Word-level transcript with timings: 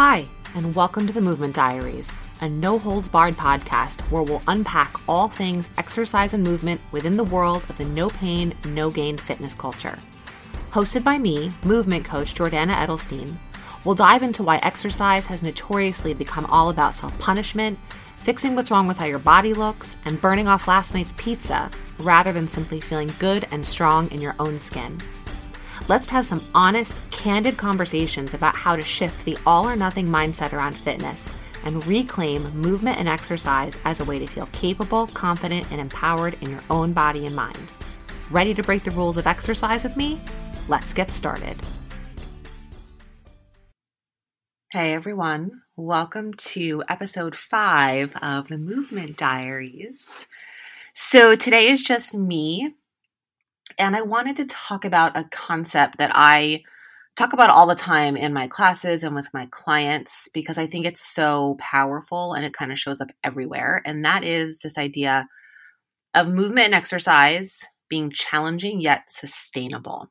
Hi, 0.00 0.28
and 0.54 0.76
welcome 0.76 1.08
to 1.08 1.12
the 1.12 1.20
Movement 1.20 1.56
Diaries, 1.56 2.12
a 2.40 2.48
no 2.48 2.78
holds 2.78 3.08
barred 3.08 3.36
podcast 3.36 4.00
where 4.12 4.22
we'll 4.22 4.44
unpack 4.46 4.94
all 5.08 5.26
things 5.26 5.70
exercise 5.76 6.34
and 6.34 6.44
movement 6.44 6.80
within 6.92 7.16
the 7.16 7.24
world 7.24 7.64
of 7.68 7.76
the 7.78 7.84
no 7.84 8.08
pain, 8.08 8.54
no 8.66 8.90
gain 8.90 9.16
fitness 9.16 9.54
culture. 9.54 9.98
Hosted 10.70 11.02
by 11.02 11.18
me, 11.18 11.52
movement 11.64 12.04
coach 12.04 12.32
Jordana 12.32 12.76
Edelstein, 12.76 13.38
we'll 13.84 13.96
dive 13.96 14.22
into 14.22 14.44
why 14.44 14.58
exercise 14.58 15.26
has 15.26 15.42
notoriously 15.42 16.14
become 16.14 16.46
all 16.46 16.70
about 16.70 16.94
self 16.94 17.18
punishment, 17.18 17.76
fixing 18.18 18.54
what's 18.54 18.70
wrong 18.70 18.86
with 18.86 18.98
how 18.98 19.04
your 19.04 19.18
body 19.18 19.52
looks, 19.52 19.96
and 20.04 20.20
burning 20.20 20.46
off 20.46 20.68
last 20.68 20.94
night's 20.94 21.14
pizza 21.16 21.72
rather 21.98 22.30
than 22.30 22.46
simply 22.46 22.80
feeling 22.80 23.12
good 23.18 23.48
and 23.50 23.66
strong 23.66 24.08
in 24.12 24.20
your 24.20 24.36
own 24.38 24.60
skin. 24.60 25.00
Let's 25.88 26.08
have 26.08 26.26
some 26.26 26.44
honest, 26.54 26.98
candid 27.10 27.56
conversations 27.56 28.34
about 28.34 28.54
how 28.54 28.76
to 28.76 28.82
shift 28.82 29.24
the 29.24 29.38
all 29.46 29.66
or 29.66 29.74
nothing 29.74 30.06
mindset 30.06 30.52
around 30.52 30.76
fitness 30.76 31.34
and 31.64 31.84
reclaim 31.86 32.42
movement 32.54 32.98
and 32.98 33.08
exercise 33.08 33.78
as 33.86 33.98
a 33.98 34.04
way 34.04 34.18
to 34.18 34.26
feel 34.26 34.50
capable, 34.52 35.06
confident, 35.06 35.66
and 35.70 35.80
empowered 35.80 36.36
in 36.42 36.50
your 36.50 36.60
own 36.68 36.92
body 36.92 37.24
and 37.24 37.34
mind. 37.34 37.72
Ready 38.30 38.52
to 38.52 38.62
break 38.62 38.84
the 38.84 38.90
rules 38.90 39.16
of 39.16 39.26
exercise 39.26 39.82
with 39.82 39.96
me? 39.96 40.20
Let's 40.68 40.92
get 40.92 41.08
started. 41.08 41.56
Hey 44.70 44.92
everyone, 44.92 45.62
welcome 45.74 46.34
to 46.34 46.84
episode 46.90 47.34
five 47.34 48.12
of 48.20 48.48
the 48.48 48.58
Movement 48.58 49.16
Diaries. 49.16 50.26
So 50.92 51.34
today 51.34 51.70
is 51.70 51.82
just 51.82 52.14
me 52.14 52.74
and 53.78 53.96
I 53.96 54.02
wanted 54.02 54.36
to 54.38 54.46
talk 54.46 54.84
about 54.84 55.16
a 55.16 55.24
concept 55.30 55.98
that 55.98 56.10
I 56.14 56.62
talk 57.16 57.32
about 57.32 57.50
all 57.50 57.66
the 57.66 57.74
time 57.74 58.16
in 58.16 58.32
my 58.32 58.46
classes 58.46 59.02
and 59.02 59.14
with 59.14 59.28
my 59.34 59.48
clients 59.50 60.28
because 60.32 60.56
I 60.56 60.68
think 60.68 60.86
it's 60.86 61.00
so 61.00 61.56
powerful 61.58 62.34
and 62.34 62.44
it 62.44 62.54
kind 62.54 62.70
of 62.70 62.78
shows 62.78 63.00
up 63.00 63.08
everywhere. 63.24 63.82
And 63.84 64.04
that 64.04 64.22
is 64.22 64.60
this 64.60 64.78
idea 64.78 65.26
of 66.14 66.28
movement 66.28 66.66
and 66.66 66.74
exercise 66.74 67.64
being 67.88 68.10
challenging 68.10 68.80
yet 68.80 69.10
sustainable. 69.10 70.10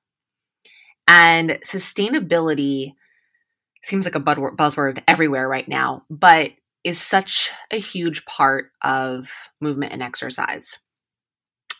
And 1.07 1.51
sustainability 1.65 2.93
seems 3.83 4.03
like 4.03 4.15
a 4.15 4.19
buzzword 4.19 5.01
everywhere 5.07 5.47
right 5.47 5.67
now, 5.67 6.03
but 6.09 6.51
is 6.83 7.01
such 7.01 7.51
a 7.71 7.79
huge 7.79 8.25
part 8.25 8.71
of 8.83 9.29
movement 9.61 9.93
and 9.93 10.03
exercise. 10.03 10.77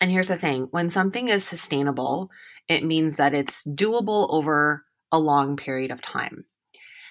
And 0.00 0.10
here's 0.10 0.28
the 0.28 0.36
thing 0.36 0.68
when 0.70 0.90
something 0.90 1.28
is 1.28 1.44
sustainable, 1.44 2.30
it 2.68 2.84
means 2.84 3.16
that 3.16 3.34
it's 3.34 3.66
doable 3.66 4.28
over 4.30 4.84
a 5.10 5.18
long 5.18 5.56
period 5.56 5.90
of 5.90 6.02
time. 6.02 6.44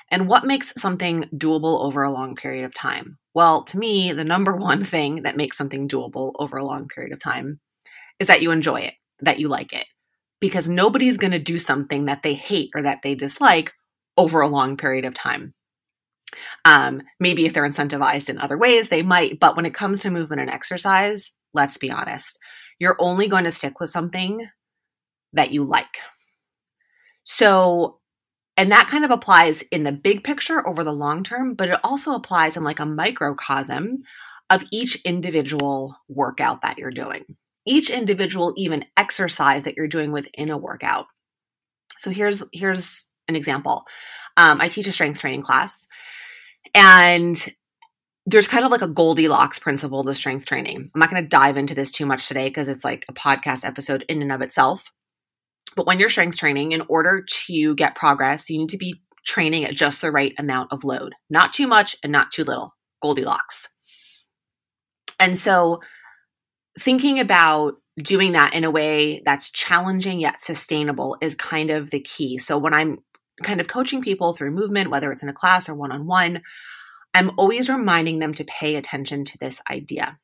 And 0.09 0.27
what 0.27 0.45
makes 0.45 0.73
something 0.77 1.25
doable 1.35 1.83
over 1.83 2.03
a 2.03 2.11
long 2.11 2.35
period 2.35 2.63
of 2.63 2.73
time? 2.73 3.17
Well, 3.33 3.63
to 3.65 3.77
me, 3.77 4.13
the 4.13 4.23
number 4.23 4.55
one 4.57 4.85
thing 4.85 5.23
that 5.23 5.37
makes 5.37 5.57
something 5.57 5.89
doable 5.89 6.33
over 6.39 6.57
a 6.57 6.65
long 6.65 6.87
period 6.87 7.13
of 7.13 7.19
time 7.19 7.59
is 8.19 8.27
that 8.27 8.41
you 8.41 8.51
enjoy 8.51 8.81
it, 8.81 8.93
that 9.21 9.39
you 9.39 9.47
like 9.47 9.73
it. 9.73 9.85
Because 10.39 10.69
nobody's 10.69 11.17
going 11.17 11.31
to 11.31 11.39
do 11.39 11.57
something 11.57 12.05
that 12.05 12.21
they 12.21 12.35
hate 12.35 12.69
or 12.75 12.83
that 12.83 12.99
they 13.03 13.15
dislike 13.15 13.73
over 14.17 14.41
a 14.41 14.47
long 14.47 14.77
period 14.77 15.03
of 15.03 15.15
time. 15.15 15.55
Um, 16.63 17.01
maybe 17.19 17.45
if 17.45 17.53
they're 17.53 17.67
incentivized 17.67 18.29
in 18.29 18.37
other 18.37 18.57
ways, 18.57 18.89
they 18.89 19.01
might. 19.01 19.39
But 19.39 19.55
when 19.55 19.65
it 19.65 19.73
comes 19.73 20.01
to 20.01 20.11
movement 20.11 20.41
and 20.41 20.49
exercise, 20.49 21.31
let's 21.53 21.77
be 21.77 21.89
honest, 21.89 22.37
you're 22.79 22.97
only 22.99 23.27
going 23.27 23.43
to 23.43 23.51
stick 23.51 23.79
with 23.79 23.89
something 23.89 24.47
that 25.33 25.51
you 25.51 25.63
like. 25.63 25.99
So, 27.23 27.99
and 28.55 28.71
that 28.71 28.87
kind 28.89 29.03
of 29.05 29.11
applies 29.11 29.61
in 29.63 29.83
the 29.83 29.91
big 29.91 30.23
picture 30.23 30.67
over 30.67 30.83
the 30.83 30.93
long 30.93 31.23
term, 31.23 31.53
but 31.53 31.69
it 31.69 31.79
also 31.83 32.13
applies 32.13 32.57
in 32.57 32.63
like 32.63 32.79
a 32.79 32.85
microcosm 32.85 34.03
of 34.49 34.63
each 34.71 35.01
individual 35.03 35.95
workout 36.07 36.61
that 36.61 36.77
you're 36.77 36.91
doing, 36.91 37.25
each 37.65 37.89
individual 37.89 38.53
even 38.55 38.85
exercise 38.95 39.65
that 39.65 39.75
you're 39.75 39.87
doing 39.87 40.11
within 40.11 40.49
a 40.49 40.57
workout. 40.57 41.07
So 41.97 42.11
here's 42.11 42.43
here's 42.53 43.07
an 43.27 43.35
example. 43.35 43.83
Um, 44.37 44.61
I 44.61 44.69
teach 44.69 44.87
a 44.87 44.93
strength 44.93 45.19
training 45.19 45.41
class, 45.41 45.87
and 46.73 47.37
there's 48.27 48.49
kind 48.49 48.65
of 48.65 48.71
like 48.71 48.81
a 48.81 48.89
Goldilocks 48.89 49.57
principle 49.57 50.03
to 50.03 50.13
strength 50.13 50.45
training. 50.45 50.91
I'm 50.93 50.99
not 50.99 51.09
going 51.09 51.23
to 51.23 51.29
dive 51.29 51.55
into 51.55 51.73
this 51.73 51.93
too 51.93 52.05
much 52.05 52.27
today 52.27 52.49
because 52.49 52.67
it's 52.67 52.83
like 52.83 53.05
a 53.07 53.13
podcast 53.13 53.65
episode 53.65 54.03
in 54.09 54.21
and 54.21 54.33
of 54.33 54.41
itself. 54.41 54.91
But 55.77 55.87
when 55.87 55.97
you're 55.97 56.09
strength 56.09 56.37
training, 56.37 56.73
in 56.73 56.81
order 56.89 57.23
to 57.45 57.75
get 57.75 57.95
progress, 57.95 58.49
you 58.49 58.57
need 58.57 58.71
to 58.71 58.77
be 58.77 59.01
training 59.25 59.63
at 59.63 59.75
just 59.75 60.01
the 60.01 60.11
right 60.11 60.33
amount 60.37 60.73
of 60.73 60.83
load, 60.83 61.13
not 61.29 61.53
too 61.53 61.67
much 61.67 61.95
and 62.03 62.11
not 62.11 62.31
too 62.33 62.43
little. 62.43 62.75
Goldilocks. 63.01 63.69
And 65.21 65.37
so, 65.37 65.79
thinking 66.79 67.21
about 67.21 67.75
doing 67.97 68.33
that 68.33 68.53
in 68.53 68.65
a 68.65 68.71
way 68.71 69.21
that's 69.23 69.51
challenging 69.51 70.19
yet 70.19 70.41
sustainable 70.41 71.15
is 71.21 71.33
kind 71.33 71.69
of 71.69 71.91
the 71.91 72.01
key. 72.01 72.39
So, 72.39 72.57
when 72.57 72.73
I'm 72.73 72.97
kind 73.43 73.61
of 73.61 73.67
coaching 73.67 74.01
people 74.01 74.33
through 74.33 74.51
movement, 74.51 74.89
whether 74.89 75.11
it's 75.13 75.23
in 75.23 75.29
a 75.29 75.33
class 75.33 75.69
or 75.69 75.75
one 75.75 75.91
on 75.91 76.07
one, 76.07 76.41
I'm 77.17 77.31
always 77.37 77.67
reminding 77.67 78.19
them 78.19 78.33
to 78.35 78.45
pay 78.45 78.75
attention 78.75 79.25
to 79.25 79.37
this 79.39 79.59
idea. 79.69 80.19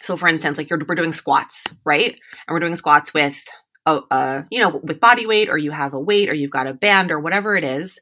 So, 0.00 0.16
for 0.16 0.26
instance, 0.26 0.56
like 0.56 0.70
we're 0.70 0.94
doing 0.94 1.12
squats, 1.12 1.74
right? 1.84 2.12
And 2.12 2.54
we're 2.54 2.60
doing 2.60 2.76
squats 2.76 3.12
with 3.12 3.38
a, 3.84 4.00
a, 4.10 4.46
you 4.50 4.60
know, 4.60 4.80
with 4.82 5.00
body 5.00 5.26
weight, 5.26 5.50
or 5.50 5.58
you 5.58 5.70
have 5.70 5.92
a 5.92 6.00
weight, 6.00 6.30
or 6.30 6.34
you've 6.34 6.50
got 6.50 6.66
a 6.66 6.72
band, 6.72 7.10
or 7.10 7.20
whatever 7.20 7.56
it 7.56 7.64
is. 7.64 8.00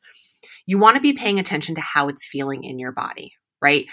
You 0.66 0.78
want 0.78 0.94
to 0.94 1.00
be 1.00 1.14
paying 1.14 1.40
attention 1.40 1.74
to 1.74 1.80
how 1.80 2.08
it's 2.08 2.28
feeling 2.28 2.62
in 2.62 2.78
your 2.78 2.92
body, 2.92 3.32
right? 3.60 3.86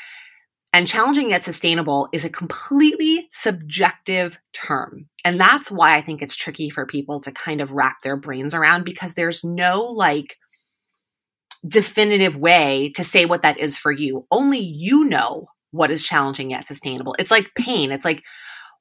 And 0.74 0.88
challenging 0.88 1.31
yet 1.31 1.44
sustainable 1.44 2.09
is 2.13 2.25
a 2.25 2.30
completely 2.30 3.28
subjective 3.31 4.40
term. 4.53 5.07
And 5.25 5.40
that's 5.40 5.72
why 5.72 5.95
I 5.95 6.01
think 6.01 6.22
it's 6.22 6.35
tricky 6.35 6.69
for 6.69 6.85
people 6.85 7.22
to 7.22 7.31
kind 7.31 7.62
of 7.62 7.72
wrap 7.72 8.01
their 8.03 8.18
brains 8.18 8.53
around 8.53 8.84
because 8.84 9.16
there's 9.16 9.44
no 9.44 9.84
like 9.84 10.35
definitive 11.68 12.35
way 12.35 12.91
to 12.96 13.03
say 13.03 13.25
what 13.25 13.44
that 13.44 13.57
is 13.57 13.78
for 13.78 13.91
you. 13.91 14.25
Only 14.31 14.59
you 14.59 15.06
know 15.06 15.47
what 15.72 15.91
is 15.91 16.03
challenging 16.03 16.51
yet 16.51 16.68
sustainable. 16.68 17.16
It's 17.18 17.31
like 17.31 17.56
pain. 17.56 17.91
It's 17.91 18.06
like 18.06 18.22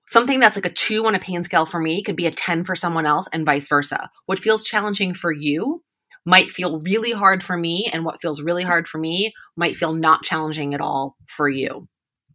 something 0.08 0.40
that's 0.40 0.56
like 0.56 0.66
a 0.66 0.72
two 0.72 1.06
on 1.06 1.14
a 1.14 1.20
pain 1.20 1.42
scale 1.42 1.66
for 1.66 1.80
me 1.80 2.02
could 2.02 2.16
be 2.16 2.26
a 2.26 2.30
10 2.30 2.64
for 2.64 2.76
someone 2.76 3.06
else 3.06 3.28
and 3.32 3.46
vice 3.46 3.68
versa. 3.68 4.10
What 4.26 4.40
feels 4.40 4.64
challenging 4.64 5.14
for 5.14 5.32
you 5.32 5.82
might 6.24 6.50
feel 6.50 6.80
really 6.80 7.10
hard 7.10 7.42
for 7.42 7.56
me, 7.56 7.90
and 7.92 8.04
what 8.04 8.20
feels 8.20 8.40
really 8.40 8.62
hard 8.62 8.86
for 8.86 8.98
me 8.98 9.32
might 9.56 9.74
feel 9.74 9.92
not 9.92 10.22
challenging 10.22 10.72
at 10.72 10.80
all 10.80 11.16
for 11.26 11.48
you. 11.48 11.88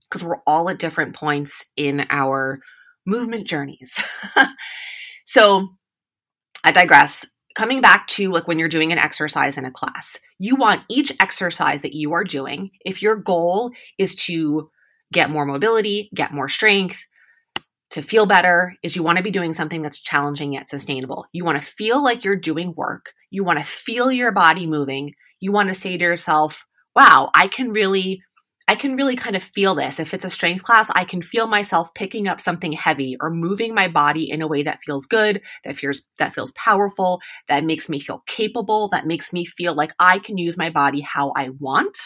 Because 0.09 0.25
we're 0.25 0.41
all 0.46 0.69
at 0.69 0.79
different 0.79 1.16
points 1.16 1.66
in 1.78 2.06
our 2.09 2.59
movement 3.06 3.47
journeys. 3.47 3.97
so 5.25 5.69
I 6.64 6.72
digress 6.72 7.25
coming 7.57 7.81
back 7.81 8.06
to 8.06 8.29
like 8.29 8.47
when 8.47 8.59
you're 8.59 8.69
doing 8.69 8.91
an 8.91 9.00
exercise 9.00 9.57
in 9.57 9.66
a 9.66 9.72
class, 9.72 10.19
you 10.38 10.56
want 10.56 10.84
each 10.90 11.12
exercise 11.19 11.81
that 11.81 11.95
you 11.95 12.13
are 12.13 12.23
doing, 12.23 12.69
if 12.85 13.01
your 13.01 13.16
goal 13.16 13.72
is 13.97 14.16
to 14.16 14.69
get 15.12 15.31
more 15.31 15.44
mobility, 15.44 16.12
get 16.13 16.31
more 16.31 16.50
strength, 16.50 17.07
to 17.90 18.03
feel 18.03 18.28
better, 18.28 18.75
is 18.84 18.96
you 18.96 19.01
want 19.01 19.17
to 19.17 19.23
be 19.23 19.31
doing 19.31 19.53
something 19.53 19.81
that's 19.81 20.01
challenging 20.01 20.53
yet 20.53 20.69
sustainable. 20.69 21.25
You 21.31 21.44
want 21.46 21.59
to 21.59 21.67
feel 21.67 22.03
like 22.03 22.23
you're 22.23 22.35
doing 22.35 22.75
work. 22.75 23.13
You 23.31 23.44
want 23.44 23.57
to 23.57 23.66
feel 23.66 24.12
your 24.12 24.31
body 24.31 24.67
moving. 24.67 25.16
You 25.40 25.51
want 25.51 25.69
to 25.69 25.73
say 25.73 25.97
to 25.97 26.03
yourself, 26.03 26.63
wow, 26.96 27.31
I 27.34 27.47
can 27.47 27.72
really 27.72 28.22
I 28.69 28.75
can 28.75 28.97
really 28.97 29.16
kind 29.16 29.35
of 29.38 29.44
feel 29.44 29.75
this. 29.75 29.97
If 30.00 30.13
it's 30.13 30.25
a 30.25 30.29
strength 30.29 30.63
class, 30.63 30.89
I 30.94 31.05
can 31.05 31.22
feel 31.22 31.47
myself 31.47 31.94
picking 31.94 32.28
up 32.28 32.41
something 32.41 32.73
heavy 32.73 33.16
or 33.22 33.29
moving 33.29 33.73
my 33.73 33.88
body 33.88 34.29
in 34.29 34.41
a 34.41 34.47
way 34.47 34.61
that 34.63 34.79
feels 34.85 35.05
good, 35.05 35.41
that 35.63 35.78
feels 35.78 36.07
that 36.19 36.33
feels 36.33 36.51
powerful, 36.51 37.22
that 37.47 37.64
makes 37.64 37.87
me 37.87 38.02
feel 38.02 38.23
capable, 38.28 38.90
that 38.90 39.08
makes 39.08 39.31
me 39.31 39.46
feel 39.46 39.73
like 39.73 39.93
I 39.99 40.19
can 40.19 40.37
use 40.37 40.58
my 40.58 40.69
body 40.69 40.99
how 40.99 41.31
I 41.35 41.49
want. 41.59 41.97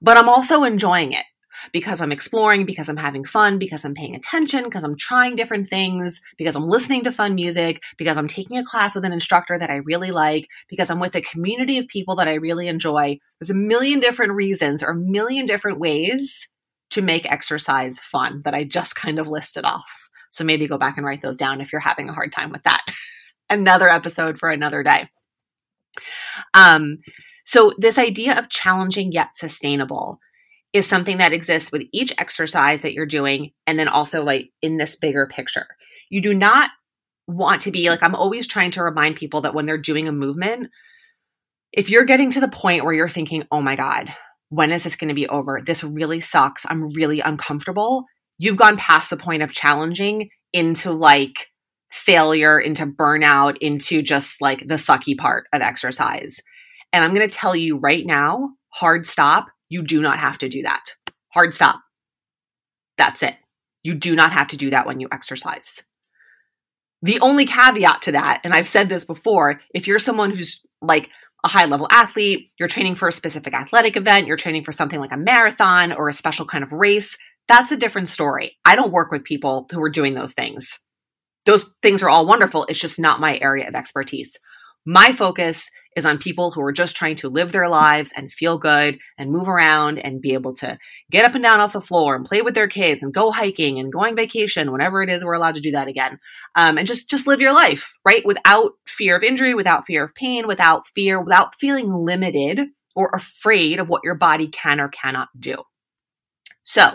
But 0.00 0.16
I'm 0.16 0.28
also 0.28 0.64
enjoying 0.64 1.12
it 1.12 1.24
because 1.72 2.00
I'm 2.00 2.12
exploring, 2.12 2.64
because 2.64 2.88
I'm 2.88 2.96
having 2.96 3.24
fun, 3.24 3.58
because 3.58 3.84
I'm 3.84 3.94
paying 3.94 4.14
attention, 4.14 4.64
because 4.64 4.82
I'm 4.82 4.96
trying 4.96 5.36
different 5.36 5.68
things, 5.68 6.20
because 6.36 6.56
I'm 6.56 6.66
listening 6.66 7.04
to 7.04 7.12
fun 7.12 7.34
music, 7.34 7.82
because 7.96 8.16
I'm 8.16 8.28
taking 8.28 8.58
a 8.58 8.64
class 8.64 8.94
with 8.94 9.04
an 9.04 9.12
instructor 9.12 9.58
that 9.58 9.70
I 9.70 9.76
really 9.76 10.10
like, 10.10 10.48
because 10.68 10.90
I'm 10.90 11.00
with 11.00 11.14
a 11.14 11.22
community 11.22 11.78
of 11.78 11.86
people 11.88 12.16
that 12.16 12.28
I 12.28 12.34
really 12.34 12.68
enjoy. 12.68 13.18
There's 13.38 13.50
a 13.50 13.54
million 13.54 14.00
different 14.00 14.32
reasons 14.32 14.82
or 14.82 14.90
a 14.90 14.96
million 14.96 15.46
different 15.46 15.78
ways 15.78 16.48
to 16.90 17.02
make 17.02 17.30
exercise 17.30 17.98
fun 17.98 18.42
that 18.44 18.54
I 18.54 18.64
just 18.64 18.96
kind 18.96 19.18
of 19.18 19.28
listed 19.28 19.64
off. 19.64 20.08
So 20.30 20.44
maybe 20.44 20.66
go 20.66 20.78
back 20.78 20.96
and 20.96 21.06
write 21.06 21.22
those 21.22 21.36
down 21.36 21.60
if 21.60 21.72
you're 21.72 21.80
having 21.80 22.08
a 22.08 22.14
hard 22.14 22.32
time 22.32 22.50
with 22.50 22.62
that. 22.64 22.82
another 23.52 23.88
episode 23.88 24.38
for 24.38 24.50
another 24.50 24.82
day. 24.82 25.08
Um, 26.54 26.98
so 27.44 27.72
this 27.78 27.98
idea 27.98 28.38
of 28.38 28.48
challenging 28.48 29.12
yet 29.12 29.36
sustainable 29.36 30.18
is 30.72 30.86
something 30.86 31.18
that 31.18 31.32
exists 31.32 31.70
with 31.70 31.82
each 31.92 32.14
exercise 32.18 32.82
that 32.82 32.94
you're 32.94 33.06
doing 33.06 33.50
and 33.66 33.78
then 33.78 33.88
also 33.88 34.22
like 34.22 34.50
in 34.62 34.78
this 34.78 34.96
bigger 34.96 35.26
picture. 35.26 35.66
You 36.10 36.20
do 36.20 36.32
not 36.34 36.70
want 37.26 37.62
to 37.62 37.70
be 37.70 37.88
like 37.88 38.02
I'm 38.02 38.14
always 38.14 38.46
trying 38.46 38.72
to 38.72 38.82
remind 38.82 39.16
people 39.16 39.42
that 39.42 39.54
when 39.54 39.66
they're 39.66 39.78
doing 39.78 40.08
a 40.08 40.12
movement 40.12 40.70
if 41.72 41.88
you're 41.88 42.04
getting 42.04 42.30
to 42.32 42.40
the 42.40 42.48
point 42.48 42.84
where 42.84 42.92
you're 42.92 43.08
thinking, 43.08 43.44
oh 43.50 43.62
my 43.62 43.76
God, 43.76 44.14
when 44.50 44.70
is 44.70 44.84
this 44.84 44.96
going 44.96 45.08
to 45.08 45.14
be 45.14 45.28
over? 45.28 45.62
This 45.64 45.82
really 45.82 46.20
sucks. 46.20 46.66
I'm 46.68 46.92
really 46.92 47.20
uncomfortable. 47.20 48.04
You've 48.38 48.58
gone 48.58 48.76
past 48.76 49.08
the 49.08 49.16
point 49.16 49.42
of 49.42 49.52
challenging 49.52 50.28
into 50.52 50.92
like 50.92 51.48
failure, 51.90 52.60
into 52.60 52.86
burnout, 52.86 53.56
into 53.58 54.02
just 54.02 54.42
like 54.42 54.66
the 54.66 54.74
sucky 54.74 55.16
part 55.16 55.46
of 55.52 55.62
exercise. 55.62 56.40
And 56.92 57.02
I'm 57.02 57.14
going 57.14 57.28
to 57.28 57.34
tell 57.34 57.56
you 57.56 57.78
right 57.78 58.04
now 58.04 58.50
hard 58.68 59.06
stop. 59.06 59.46
You 59.72 59.82
do 59.82 60.02
not 60.02 60.18
have 60.18 60.36
to 60.36 60.50
do 60.50 60.60
that. 60.64 60.84
Hard 61.30 61.54
stop. 61.54 61.80
That's 62.98 63.22
it. 63.22 63.36
You 63.82 63.94
do 63.94 64.14
not 64.14 64.30
have 64.30 64.48
to 64.48 64.58
do 64.58 64.68
that 64.68 64.84
when 64.84 65.00
you 65.00 65.08
exercise. 65.10 65.82
The 67.00 67.18
only 67.20 67.46
caveat 67.46 68.02
to 68.02 68.12
that, 68.12 68.42
and 68.44 68.52
I've 68.52 68.68
said 68.68 68.90
this 68.90 69.06
before, 69.06 69.62
if 69.72 69.86
you're 69.86 69.98
someone 69.98 70.30
who's 70.30 70.60
like 70.82 71.08
a 71.42 71.48
high 71.48 71.64
level 71.64 71.88
athlete, 71.90 72.50
you're 72.58 72.68
training 72.68 72.96
for 72.96 73.08
a 73.08 73.12
specific 73.12 73.54
athletic 73.54 73.96
event, 73.96 74.26
you're 74.26 74.36
training 74.36 74.64
for 74.64 74.72
something 74.72 75.00
like 75.00 75.10
a 75.10 75.16
marathon 75.16 75.90
or 75.90 76.10
a 76.10 76.12
special 76.12 76.44
kind 76.44 76.62
of 76.62 76.72
race, 76.72 77.16
that's 77.48 77.72
a 77.72 77.78
different 77.78 78.10
story. 78.10 78.58
I 78.66 78.76
don't 78.76 78.92
work 78.92 79.10
with 79.10 79.24
people 79.24 79.66
who 79.72 79.82
are 79.82 79.88
doing 79.88 80.12
those 80.12 80.34
things. 80.34 80.80
Those 81.46 81.64
things 81.80 82.02
are 82.02 82.10
all 82.10 82.26
wonderful. 82.26 82.66
It's 82.68 82.78
just 82.78 83.00
not 83.00 83.20
my 83.20 83.38
area 83.38 83.66
of 83.66 83.74
expertise. 83.74 84.36
My 84.84 85.14
focus 85.14 85.70
is 85.96 86.06
on 86.06 86.18
people 86.18 86.50
who 86.50 86.62
are 86.62 86.72
just 86.72 86.96
trying 86.96 87.16
to 87.16 87.28
live 87.28 87.52
their 87.52 87.68
lives 87.68 88.12
and 88.16 88.32
feel 88.32 88.58
good 88.58 88.98
and 89.18 89.30
move 89.30 89.48
around 89.48 89.98
and 89.98 90.20
be 90.20 90.32
able 90.34 90.54
to 90.54 90.78
get 91.10 91.24
up 91.24 91.34
and 91.34 91.44
down 91.44 91.60
off 91.60 91.72
the 91.72 91.80
floor 91.80 92.14
and 92.16 92.24
play 92.24 92.42
with 92.42 92.54
their 92.54 92.68
kids 92.68 93.02
and 93.02 93.12
go 93.12 93.30
hiking 93.30 93.78
and 93.78 93.92
going 93.92 94.16
vacation 94.16 94.72
whenever 94.72 95.02
it 95.02 95.10
is 95.10 95.24
we're 95.24 95.34
allowed 95.34 95.54
to 95.54 95.60
do 95.60 95.70
that 95.72 95.88
again. 95.88 96.18
Um, 96.54 96.78
and 96.78 96.86
just 96.86 97.10
just 97.10 97.26
live 97.26 97.40
your 97.40 97.54
life 97.54 97.92
right? 98.04 98.24
Without 98.24 98.72
fear 98.86 99.16
of 99.16 99.22
injury 99.22 99.54
without 99.54 99.86
fear 99.86 100.04
of 100.04 100.14
pain 100.14 100.46
without 100.46 100.86
fear 100.88 101.22
without 101.22 101.58
feeling 101.58 101.92
limited 101.92 102.60
or 102.94 103.10
afraid 103.14 103.78
of 103.78 103.88
what 103.88 104.02
your 104.04 104.14
body 104.14 104.48
can 104.48 104.80
or 104.80 104.88
cannot 104.88 105.28
do. 105.38 105.56
So 106.64 106.92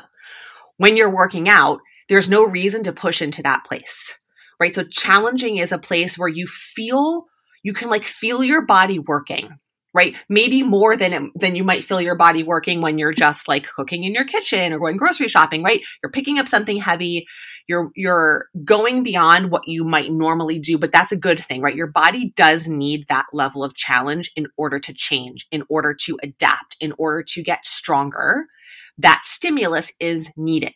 when 0.77 0.97
you're 0.97 1.13
working 1.13 1.47
out 1.47 1.79
there's 2.09 2.29
no 2.29 2.43
reason 2.43 2.83
to 2.83 2.93
push 2.93 3.21
into 3.21 3.43
that 3.43 3.65
place 3.65 4.17
right? 4.59 4.73
So 4.73 4.83
challenging 4.83 5.57
is 5.57 5.71
a 5.71 5.77
place 5.77 6.17
where 6.17 6.27
you 6.27 6.47
feel 6.47 7.25
you 7.63 7.73
can 7.73 7.89
like 7.89 8.05
feel 8.05 8.43
your 8.43 8.65
body 8.65 8.99
working 8.99 9.57
right? 9.97 10.15
Maybe 10.29 10.61
more 10.61 10.95
than 10.95 11.31
than 11.33 11.55
you 11.55 11.63
might 11.63 11.83
feel 11.83 11.99
your 11.99 12.15
body 12.15 12.43
working 12.43 12.81
when 12.81 12.99
you're 12.99 13.13
just 13.13 13.47
like 13.47 13.67
cooking 13.67 14.03
in 14.03 14.13
your 14.13 14.25
kitchen 14.25 14.71
or 14.71 14.77
going 14.77 14.95
grocery 14.95 15.27
shopping 15.27 15.63
right? 15.63 15.81
You're 16.03 16.11
picking 16.11 16.37
up 16.37 16.47
something 16.47 16.79
heavy. 16.79 17.25
You're 17.67 17.89
you're 17.95 18.45
going 18.63 19.01
beyond 19.01 19.49
what 19.49 19.67
you 19.67 19.83
might 19.83 20.11
normally 20.11 20.59
do 20.59 20.77
but 20.77 20.91
that's 20.91 21.11
a 21.11 21.17
good 21.17 21.43
thing 21.43 21.61
right? 21.61 21.75
Your 21.75 21.91
body 21.91 22.31
does 22.35 22.67
need 22.67 23.07
that 23.07 23.25
level 23.33 23.63
of 23.63 23.75
challenge 23.75 24.31
in 24.35 24.45
order 24.55 24.79
to 24.79 24.93
change 24.93 25.47
in 25.51 25.63
order 25.67 25.95
to 26.01 26.19
adapt 26.21 26.77
in 26.79 26.93
order 26.99 27.23
to 27.29 27.41
get 27.41 27.65
stronger. 27.65 28.45
That 28.99 29.23
stimulus 29.25 29.93
is 29.99 30.29
needed 30.37 30.75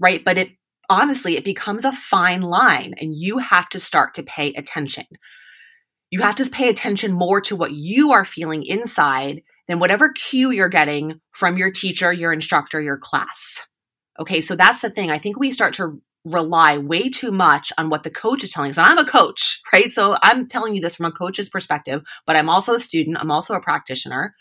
right? 0.00 0.24
But 0.24 0.36
it 0.36 0.50
honestly 0.90 1.36
it 1.36 1.44
becomes 1.44 1.84
a 1.84 1.92
fine 1.92 2.42
line 2.42 2.94
and 3.00 3.14
you 3.14 3.38
have 3.38 3.68
to 3.68 3.78
start 3.78 4.14
to 4.14 4.24
pay 4.24 4.52
attention 4.54 5.04
you 6.10 6.20
have 6.22 6.36
to 6.36 6.48
pay 6.48 6.68
attention 6.68 7.12
more 7.12 7.40
to 7.42 7.56
what 7.56 7.72
you 7.72 8.12
are 8.12 8.24
feeling 8.24 8.64
inside 8.64 9.42
than 9.66 9.78
whatever 9.78 10.12
cue 10.12 10.50
you're 10.50 10.68
getting 10.68 11.20
from 11.32 11.58
your 11.58 11.70
teacher, 11.70 12.12
your 12.12 12.32
instructor, 12.32 12.80
your 12.80 12.96
class. 12.96 13.62
Okay, 14.18 14.40
so 14.40 14.56
that's 14.56 14.80
the 14.80 14.90
thing. 14.90 15.10
I 15.10 15.18
think 15.18 15.38
we 15.38 15.52
start 15.52 15.74
to 15.74 16.00
rely 16.24 16.78
way 16.78 17.08
too 17.08 17.30
much 17.30 17.72
on 17.78 17.90
what 17.90 18.02
the 18.02 18.10
coach 18.10 18.42
is 18.42 18.52
telling 18.52 18.70
us. 18.70 18.78
And 18.78 18.86
I'm 18.86 18.98
a 18.98 19.08
coach, 19.08 19.60
right? 19.72 19.90
So 19.90 20.16
I'm 20.22 20.46
telling 20.46 20.74
you 20.74 20.80
this 20.80 20.96
from 20.96 21.06
a 21.06 21.12
coach's 21.12 21.48
perspective, 21.48 22.02
but 22.26 22.36
I'm 22.36 22.48
also 22.50 22.74
a 22.74 22.80
student, 22.80 23.18
I'm 23.20 23.30
also 23.30 23.54
a 23.54 23.60
practitioner. 23.60 24.34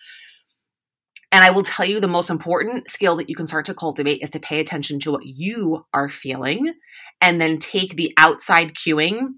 And 1.31 1.43
I 1.43 1.51
will 1.51 1.63
tell 1.63 1.85
you 1.85 1.99
the 1.99 2.07
most 2.07 2.29
important 2.29 2.89
skill 2.89 3.17
that 3.17 3.29
you 3.29 3.35
can 3.35 3.47
start 3.47 3.65
to 3.65 3.73
cultivate 3.73 4.21
is 4.21 4.29
to 4.31 4.39
pay 4.39 4.59
attention 4.59 4.99
to 5.01 5.11
what 5.11 5.25
you 5.25 5.85
are 5.93 6.07
feeling 6.07 6.73
and 7.19 7.39
then 7.41 7.59
take 7.59 7.95
the 7.95 8.13
outside 8.17 8.75
cueing 8.75 9.33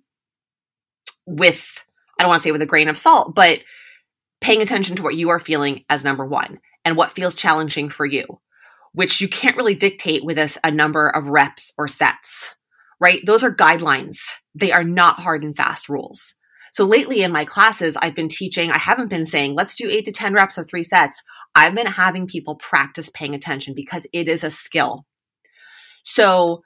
with 1.26 1.86
I 2.20 2.24
don't 2.24 2.30
want 2.30 2.42
to 2.42 2.44
say 2.44 2.52
with 2.52 2.62
a 2.62 2.68
grain 2.68 2.90
of 2.90 2.98
salt, 2.98 3.34
but 3.34 3.62
paying 4.42 4.62
attention 4.62 4.98
to 4.98 5.04
what 5.04 5.16
you 5.16 5.30
are 5.30 5.40
feeling 5.40 5.86
as 5.90 6.04
number 6.04 6.26
one 6.26 6.60
and 6.84 6.98
what 6.98 7.14
feels 7.14 7.34
challenging 7.34 7.90
for 7.90 8.06
you, 8.06 8.26
which 8.92 9.22
you 9.22 9.30
can't 9.30 9.56
really 9.56 9.76
dictate 9.76 10.26
with 10.26 10.38
a, 10.38 10.56
a 10.64 10.70
number 10.70 11.08
of 11.08 11.30
reps 11.30 11.72
or 11.78 11.88
sets, 11.88 12.56
right? 13.00 13.26
Those 13.26 13.44
are 13.44 13.56
guidelines. 13.56 14.18
They 14.54 14.74
are 14.74 14.84
not 14.84 15.22
hard 15.22 15.46
and 15.46 15.56
fast 15.56 15.88
rules. 15.88 16.36
So 16.72 16.86
lately 16.86 17.24
in 17.24 17.32
my 17.32 17.46
classes, 17.46 17.98
I've 17.98 18.16
been 18.16 18.30
teaching, 18.30 18.70
I 18.70 18.78
haven't 18.78 19.10
been 19.10 19.26
saying, 19.26 19.56
let's 19.56 19.76
do 19.76 19.90
eight 19.90 20.06
to 20.06 20.12
10 20.12 20.34
reps 20.34 20.58
of 20.58 20.68
three 20.68 20.84
sets. 20.84 21.22
I've 21.56 21.74
been 21.74 21.88
having 21.88 22.28
people 22.28 22.58
practice 22.58 23.10
paying 23.10 23.34
attention 23.34 23.74
because 23.76 24.06
it 24.14 24.28
is 24.28 24.44
a 24.44 24.50
skill. 24.50 25.06
So 26.04 26.64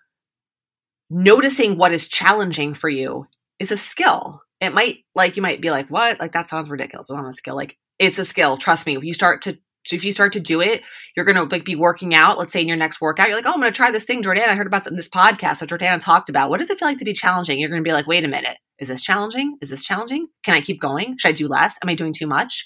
noticing 1.10 1.78
what 1.78 1.94
is 1.94 2.08
challenging 2.08 2.74
for 2.74 2.90
you 2.90 3.28
is 3.64 3.72
a 3.72 3.78
skill 3.78 4.44
it 4.64 4.74
might 4.74 5.00
like 5.14 5.36
you 5.36 5.42
might 5.42 5.60
be 5.60 5.72
like, 5.72 5.90
what? 5.90 6.22
Like 6.22 6.32
that 6.32 6.48
sounds 6.48 6.70
ridiculous. 6.70 7.10
It's 7.10 7.16
not 7.16 7.28
a 7.28 7.34
skill. 7.34 7.56
Like 7.56 7.78
it's 8.00 8.18
a 8.18 8.24
skill. 8.24 8.58
Trust 8.58 8.86
me. 8.86 8.96
If 8.96 9.04
you 9.04 9.14
start 9.14 9.42
to 9.44 9.58
if 9.92 10.06
you 10.06 10.14
start 10.14 10.32
to 10.34 10.40
do 10.40 10.62
it, 10.62 10.82
you're 11.18 11.26
gonna 11.26 11.44
like 11.44 11.66
be 11.66 11.76
working 11.76 12.16
out. 12.16 12.40
Let's 12.40 12.54
say 12.54 12.62
in 12.62 12.70
your 12.70 12.78
next 12.78 13.02
workout, 13.02 13.28
you're 13.28 13.36
like, 13.36 13.46
oh, 13.46 13.52
I'm 13.52 13.60
gonna 13.60 13.74
try 13.74 13.92
this 13.92 14.06
thing, 14.06 14.24
Jordan. 14.24 14.46
I 14.48 14.56
heard 14.56 14.68
about 14.68 14.88
this 14.96 15.10
podcast 15.10 15.60
that 15.60 15.68
Jordan 15.68 16.00
talked 16.00 16.30
about. 16.30 16.50
What 16.50 16.62
does 16.62 16.70
it 16.70 16.80
feel 16.80 16.88
like 16.88 16.98
to 17.00 17.06
be 17.06 17.14
challenging? 17.14 17.60
You're 17.60 17.70
gonna 17.70 17.82
be 17.82 17.92
like, 17.92 18.08
wait 18.08 18.24
a 18.24 18.30
minute, 18.30 18.56
is 18.80 18.88
this 18.88 19.02
challenging? 19.02 19.58
Is 19.62 19.70
this 19.70 19.84
challenging? 19.84 20.28
Can 20.44 20.54
I 20.54 20.62
keep 20.62 20.80
going? 20.80 21.18
Should 21.18 21.30
I 21.30 21.34
do 21.34 21.50
less? 21.50 21.78
Am 21.84 21.90
I 21.90 21.96
doing 21.96 22.14
too 22.14 22.28
much? 22.28 22.66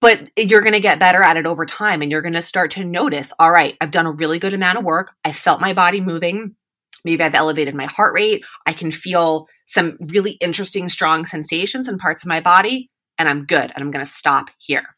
But 0.00 0.30
you're 0.34 0.62
to 0.62 0.80
get 0.80 0.98
better 0.98 1.22
at 1.22 1.36
it 1.36 1.44
over 1.44 1.66
time 1.66 2.00
and 2.00 2.10
you're 2.10 2.22
to 2.22 2.40
start 2.40 2.70
to 2.72 2.84
notice, 2.84 3.34
all 3.38 3.50
right, 3.50 3.76
I've 3.82 3.90
done 3.90 4.06
a 4.06 4.12
really 4.12 4.38
good 4.38 4.54
amount 4.54 4.78
of 4.78 4.84
work. 4.84 5.10
I 5.24 5.32
felt 5.32 5.60
my 5.60 5.74
body 5.74 6.00
moving. 6.00 6.54
Maybe 7.04 7.22
I've 7.22 7.34
elevated 7.34 7.74
my 7.74 7.86
heart 7.86 8.14
rate. 8.14 8.44
I 8.66 8.72
can 8.72 8.90
feel 8.90 9.46
some 9.66 9.96
really 10.00 10.32
interesting, 10.32 10.88
strong 10.88 11.26
sensations 11.26 11.88
in 11.88 11.98
parts 11.98 12.22
of 12.22 12.28
my 12.28 12.40
body, 12.40 12.90
and 13.18 13.28
I'm 13.28 13.44
good. 13.44 13.70
And 13.74 13.76
I'm 13.76 13.90
going 13.90 14.04
to 14.04 14.10
stop 14.10 14.50
here. 14.58 14.96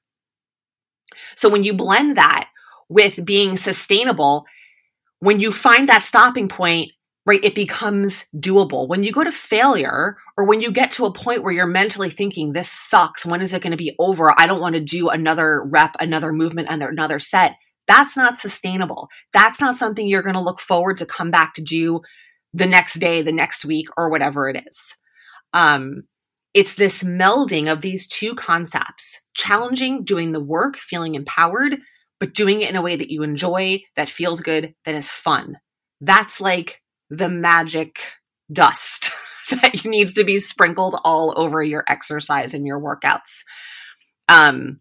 So 1.37 1.49
when 1.49 1.64
you 1.64 1.75
blend 1.75 2.17
that 2.17 2.49
with 2.88 3.25
being 3.25 3.56
sustainable, 3.56 4.47
when 5.19 5.41
you 5.41 5.52
find 5.52 5.88
that 5.88 6.05
stopping 6.05 6.49
point, 6.49 6.93
right, 7.26 7.44
it 7.44 7.55
becomes 7.55 8.25
doable. 8.35 8.88
When 8.88 9.05
you 9.05 9.12
go 9.12 9.23
to 9.23 9.31
failure 9.31 10.17
or 10.37 10.47
when 10.47 10.61
you 10.61 10.73
get 10.73 10.93
to 10.93 11.05
a 11.05 11.12
point 11.12 11.43
where 11.43 11.52
you're 11.52 11.67
mentally 11.67 12.11
thinking, 12.11 12.52
this 12.52 12.71
sucks, 12.71 13.26
when 13.26 13.42
is 13.42 13.52
it 13.52 13.62
going 13.62 13.73
to 13.73 13.76
be 13.76 13.95
over? 13.99 14.33
I 14.37 14.47
don't 14.47 14.61
want 14.61 14.75
to 14.75 14.80
do 14.80 15.09
another 15.09 15.62
rep, 15.62 15.95
another 16.00 16.33
movement, 16.33 16.69
another 16.71 17.21
set. 17.21 17.57
That's 17.90 18.16
not 18.16 18.38
sustainable. 18.38 19.09
That's 19.32 19.61
not 19.61 19.76
something 19.76 20.06
you're 20.06 20.23
going 20.23 20.35
to 20.35 20.40
look 20.40 20.61
forward 20.61 20.99
to 20.99 21.06
come 21.06 21.32
back 21.32 21.54
to 21.54 21.61
do 21.61 22.02
the 22.54 22.66
next 22.66 23.00
day, 23.00 23.20
the 23.20 23.32
next 23.32 23.64
week, 23.64 23.88
or 23.97 24.09
whatever 24.09 24.49
it 24.49 24.62
is. 24.64 24.94
Um, 25.52 26.04
it's 26.54 26.76
this 26.76 27.02
melding 27.02 27.70
of 27.70 27.80
these 27.80 28.06
two 28.06 28.37
concepts 28.37 29.23
challenging, 29.35 30.04
doing 30.04 30.30
the 30.30 30.42
work, 30.42 30.76
feeling 30.76 31.16
empowered, 31.16 31.78
but 32.20 32.32
doing 32.32 32.61
it 32.61 32.70
in 32.70 32.76
a 32.76 32.82
way 32.82 32.94
that 32.94 33.11
you 33.11 33.25
enjoy, 33.25 33.82
that 33.97 34.09
feels 34.09 34.40
good, 34.40 34.73
that 34.85 34.94
is 34.94 35.11
fun. 35.11 35.56
That's 36.00 36.40
like 36.40 36.80
the 37.11 37.28
magic 37.28 37.99
dust 38.52 39.11
that 39.50 39.85
needs 39.85 40.14
to 40.14 40.23
be 40.23 40.38
sprinkled 40.38 40.94
all 41.02 41.35
over 41.37 41.61
your 41.61 41.82
exercise 41.88 42.54
and 42.54 42.64
your 42.64 42.78
workouts. 42.78 43.42
Um, 44.28 44.78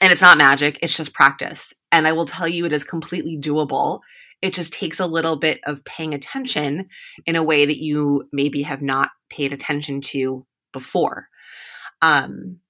and 0.00 0.12
it's 0.12 0.22
not 0.22 0.38
magic, 0.38 0.78
it's 0.82 0.96
just 0.96 1.14
practice. 1.14 1.72
And 1.92 2.06
I 2.06 2.12
will 2.12 2.26
tell 2.26 2.48
you, 2.48 2.66
it 2.66 2.72
is 2.72 2.84
completely 2.84 3.38
doable 3.38 4.00
it 4.44 4.52
just 4.52 4.74
takes 4.74 5.00
a 5.00 5.06
little 5.06 5.36
bit 5.36 5.60
of 5.64 5.82
paying 5.86 6.12
attention 6.12 6.90
in 7.24 7.34
a 7.34 7.42
way 7.42 7.64
that 7.64 7.82
you 7.82 8.28
maybe 8.30 8.60
have 8.60 8.82
not 8.82 9.08
paid 9.30 9.54
attention 9.54 10.02
to 10.02 10.44
before. 10.70 11.28
Um, 12.02 12.60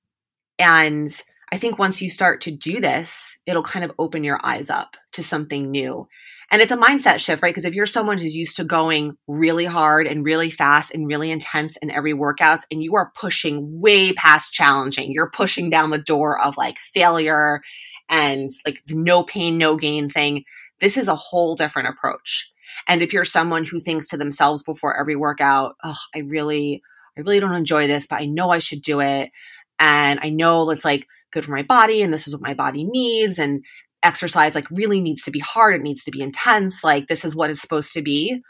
and 0.57 1.13
I 1.53 1.59
think 1.59 1.77
once 1.77 2.01
you 2.01 2.09
start 2.09 2.43
to 2.43 2.53
do 2.53 2.81
this, 2.81 3.39
it'll 3.45 3.65
kind 3.65 3.85
of 3.85 3.91
open 3.99 4.23
your 4.23 4.39
eyes 4.45 4.71
up 4.71 4.97
to 5.15 5.25
something 5.25 5.69
new. 5.69 6.07
And 6.51 6.63
it's 6.63 6.73
a 6.73 6.77
mindset 6.77 7.19
shift, 7.19 7.43
right? 7.43 7.51
Because 7.51 7.65
if 7.65 7.75
you're 7.75 7.87
someone 7.87 8.19
who's 8.19 8.37
used 8.37 8.57
to 8.57 8.65
going 8.65 9.17
really 9.27 9.65
hard 9.65 10.07
and 10.07 10.25
really 10.25 10.51
fast 10.51 10.95
and 10.95 11.07
really 11.07 11.31
intense 11.31 11.77
in 11.79 11.91
every 11.91 12.13
workouts 12.13 12.63
and 12.71 12.83
you 12.83 12.95
are 12.97 13.13
pushing 13.17 13.81
way 13.81 14.13
past 14.13 14.53
challenging, 14.53 15.13
you're 15.13 15.31
pushing 15.31 15.71
down 15.71 15.91
the 15.91 15.99
door 15.99 16.41
of 16.41 16.57
like 16.57 16.79
failure 16.79 17.61
and 18.09 18.51
like 18.67 18.83
no 18.91 19.23
pain, 19.23 19.59
no 19.59 19.77
gain 19.77 20.09
thing 20.09 20.45
this 20.81 20.97
is 20.97 21.09
a 21.09 21.17
whole 21.17 21.55
different 21.55 21.89
approach. 21.89 22.51
And 22.89 23.03
if 23.03 23.13
you're 23.13 23.25
someone 23.25 23.65
who 23.65 23.81
thinks 23.81 24.09
to 24.09 24.17
themselves 24.17 24.63
before 24.63 24.99
every 24.99 25.17
workout, 25.17 25.77
oh, 25.83 25.97
I 26.15 26.19
really, 26.21 26.83
I 27.17 27.21
really 27.21 27.41
don't 27.41 27.55
enjoy 27.55 27.87
this, 27.87 28.07
but 28.07 28.21
I 28.21 28.27
know 28.27 28.51
I 28.51 28.59
should 28.59 28.83
do 28.83 29.01
it. 29.01 29.31
And 29.79 30.21
I 30.23 30.31
know 30.31 30.69
it's 30.71 30.85
like 30.85 31.07
good 31.33 31.45
for 31.45 31.53
my 31.53 31.63
body 31.63 32.03
and 32.03 32.13
this 32.13 32.27
is 32.27 32.35
what 32.35 32.43
my 32.43 32.55
body 32.55 32.85
needs. 32.85 33.39
And 33.39 33.65
exercise 34.05 34.55
like 34.55 34.71
really 34.71 35.01
needs 35.01 35.25
to 35.25 35.31
be 35.31 35.41
hard. 35.41 35.75
It 35.75 35.83
needs 35.83 36.05
to 36.05 36.11
be 36.11 36.21
intense. 36.21 36.85
Like 36.85 37.07
this 37.09 37.25
is 37.25 37.35
what 37.35 37.51
it's 37.51 37.61
supposed 37.61 37.95
to 37.95 38.03
be. 38.03 38.43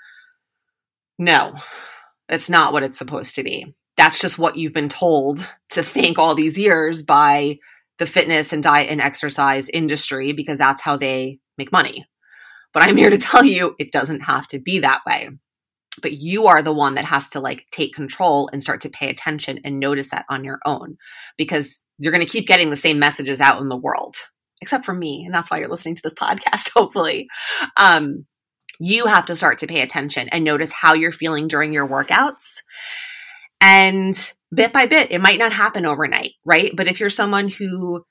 No, 1.18 1.54
it's 2.28 2.50
not 2.50 2.72
what 2.72 2.82
it's 2.82 2.98
supposed 2.98 3.36
to 3.36 3.42
be. 3.44 3.74
that's 3.96 4.20
just 4.20 4.38
what 4.38 4.56
you've 4.56 4.72
been 4.72 4.88
told 4.88 5.46
to 5.70 5.82
think 5.82 6.18
all 6.18 6.34
these 6.34 6.58
years 6.58 7.02
by 7.02 7.58
the 7.98 8.06
fitness 8.06 8.52
and 8.52 8.62
diet 8.62 8.90
and 8.90 9.00
exercise 9.00 9.68
industry 9.68 10.32
because 10.32 10.58
that's 10.58 10.82
how 10.82 10.96
they 10.96 11.38
make 11.56 11.70
money. 11.70 12.04
But 12.72 12.82
I'm 12.82 12.96
here 12.96 13.10
to 13.10 13.18
tell 13.18 13.44
you 13.44 13.74
it 13.78 13.92
doesn't 13.92 14.20
have 14.20 14.48
to 14.48 14.58
be 14.58 14.80
that 14.80 15.00
way. 15.06 15.30
But 16.02 16.14
you 16.14 16.48
are 16.48 16.60
the 16.60 16.72
one 16.72 16.96
that 16.96 17.04
has 17.04 17.30
to 17.30 17.40
like 17.40 17.66
take 17.70 17.94
control 17.94 18.50
and 18.52 18.60
start 18.62 18.80
to 18.80 18.90
pay 18.90 19.08
attention 19.08 19.60
and 19.64 19.78
notice 19.78 20.10
that 20.10 20.26
on 20.28 20.42
your 20.42 20.58
own 20.66 20.96
because 21.38 21.84
you're 21.98 22.12
going 22.12 22.26
to 22.26 22.30
keep 22.32 22.48
getting 22.48 22.70
the 22.70 22.76
same 22.76 22.98
messages 22.98 23.40
out 23.40 23.60
in 23.62 23.68
the 23.68 23.76
world, 23.76 24.16
except 24.64 24.86
for 24.86 24.94
me. 24.94 25.24
And 25.26 25.34
that's 25.34 25.50
why 25.50 25.58
you're 25.58 25.68
listening 25.68 25.94
to 25.96 26.02
this 26.02 26.14
podcast, 26.14 26.70
hopefully. 26.74 27.28
Um, 27.76 28.24
you 28.80 29.04
have 29.06 29.26
to 29.26 29.36
start 29.36 29.58
to 29.58 29.66
pay 29.66 29.82
attention 29.82 30.30
and 30.30 30.42
notice 30.42 30.72
how 30.72 30.94
you're 30.94 31.12
feeling 31.12 31.46
during 31.46 31.74
your 31.74 31.86
workouts. 31.86 32.62
And 33.60 34.16
bit 34.52 34.72
by 34.72 34.86
bit, 34.86 35.12
it 35.12 35.20
might 35.20 35.38
not 35.38 35.52
happen 35.52 35.84
overnight, 35.84 36.32
right? 36.46 36.72
But 36.74 36.88
if 36.88 36.98
you're 36.98 37.10
someone 37.10 37.48
who 37.48 38.04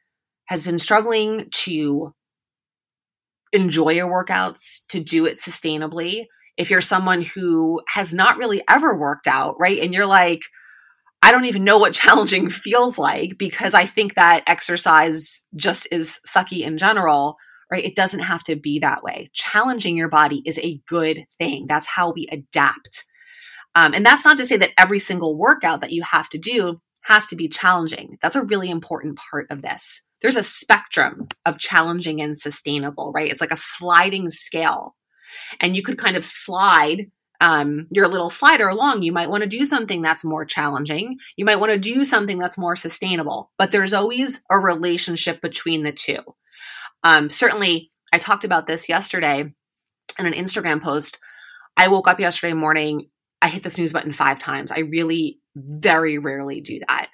has 0.46 0.62
been 0.62 0.78
struggling 0.78 1.48
to 1.52 2.14
enjoy 3.52 3.94
your 3.94 4.10
workouts, 4.10 4.82
to 4.90 5.00
do 5.00 5.26
it 5.26 5.40
sustainably, 5.40 6.26
if 6.56 6.70
you're 6.70 6.82
someone 6.82 7.24
who 7.24 7.82
has 7.88 8.14
not 8.14 8.38
really 8.38 8.62
ever 8.70 8.96
worked 8.96 9.26
out, 9.26 9.56
right? 9.60 9.80
And 9.80 9.92
you're 9.92 10.06
like, 10.06 10.42
I 11.24 11.32
don't 11.32 11.46
even 11.46 11.64
know 11.64 11.78
what 11.78 11.94
challenging 12.04 12.50
feels 12.50 12.98
like 13.00 13.38
because 13.38 13.74
I 13.74 13.86
think 13.86 14.16
that 14.16 14.44
exercise 14.46 15.44
just 15.56 15.88
is 15.92 16.20
sucky 16.28 16.62
in 16.62 16.78
general, 16.78 17.38
right? 17.72 17.84
It 17.84 17.96
doesn't 17.96 18.20
have 18.20 18.44
to 18.44 18.56
be 18.58 18.80
that 18.80 19.04
way. 19.04 19.30
Challenging 19.34 19.96
your 19.96 20.10
body 20.10 20.44
is 20.46 20.60
a 20.60 20.82
good 20.88 21.26
thing. 21.40 21.66
That's 21.68 21.88
how 21.88 22.12
we 22.12 22.28
adapt. 22.30 23.06
Um, 23.74 23.94
and 23.94 24.06
that's 24.06 24.26
not 24.26 24.38
to 24.38 24.46
say 24.46 24.58
that 24.58 24.72
every 24.78 25.00
single 25.00 25.38
workout 25.38 25.82
that 25.82 25.94
you 25.94 26.04
have 26.04 26.30
to 26.30 26.38
do 26.38 26.82
has 27.06 27.26
to 27.28 27.36
be 27.36 27.48
challenging. 27.48 28.18
That's 28.22 28.36
a 28.36 28.44
really 28.44 28.70
important 28.70 29.18
part 29.18 29.48
of 29.50 29.62
this. 29.62 30.02
There's 30.22 30.36
a 30.36 30.44
spectrum 30.44 31.28
of 31.46 31.58
challenging 31.58 32.22
and 32.22 32.38
sustainable, 32.38 33.12
right? 33.14 33.32
It's 33.32 33.42
like 33.42 33.52
a 33.52 33.58
sliding 33.58 34.30
scale. 34.30 34.96
And 35.60 35.76
you 35.76 35.84
could 35.84 35.98
kind 35.98 36.16
of 36.16 36.24
slide 36.24 37.08
um, 37.44 37.88
your 37.92 38.08
little 38.08 38.30
slider 38.30 38.70
along. 38.70 39.04
You 39.04 39.12
might 39.12 39.30
want 39.30 39.44
to 39.44 39.50
do 39.50 39.66
something 39.66 40.02
that's 40.02 40.24
more 40.24 40.46
challenging. 40.46 41.18
You 41.36 41.44
might 41.44 41.58
want 41.58 41.74
to 41.74 41.78
do 41.78 42.06
something 42.06 42.40
that's 42.40 42.58
more 42.58 42.78
sustainable. 42.78 43.52
But 43.58 43.72
there's 43.72 43.94
always 43.94 44.40
a 44.50 44.58
relationship 44.58 45.42
between 45.42 45.84
the 45.84 45.92
two. 45.92 46.20
Um, 47.04 47.30
certainly, 47.30 47.92
I 48.14 48.18
talked 48.18 48.46
about 48.46 48.66
this 48.66 48.88
yesterday 48.88 49.54
in 50.18 50.26
an 50.26 50.34
Instagram 50.34 50.82
post. 50.82 51.20
I 51.76 51.90
woke 51.90 52.08
up 52.08 52.20
yesterday 52.20 52.54
morning 52.54 53.10
I 53.42 53.50
hit 53.50 53.62
the 53.62 53.70
snooze 53.70 53.92
button 53.92 54.14
five 54.14 54.40
times. 54.40 54.72
I 54.72 54.80
really 54.80 55.42
very 55.54 56.18
rarely 56.18 56.62
do 56.62 56.80
that. 56.88 57.10